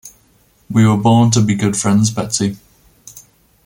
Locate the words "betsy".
2.09-2.57